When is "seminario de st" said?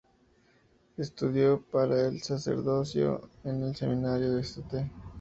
3.75-4.89